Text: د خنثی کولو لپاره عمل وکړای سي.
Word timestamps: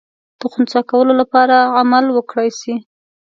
د 0.39 0.41
خنثی 0.51 0.81
کولو 0.91 1.13
لپاره 1.21 1.55
عمل 1.79 2.05
وکړای 2.11 2.49
سي. 2.59 2.73